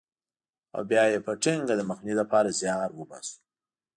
او 0.75 0.81
بیا 0.89 1.03
یې 1.11 1.19
په 1.25 1.31
ټینګه 1.43 1.73
د 1.77 1.81
مخنیوي 1.89 2.19
لپاره 2.21 2.55
زیار 2.59 2.89
وباسو. 2.95 3.37